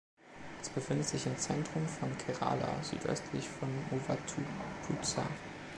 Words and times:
Es 0.59 0.67
befindet 0.69 1.05
sich 1.05 1.27
im 1.27 1.37
Zentrum 1.37 1.87
von 1.87 2.09
Kerala, 2.17 2.81
südöstlich 2.81 3.47
von 3.47 3.69
Muvattupuzha. 3.91 5.27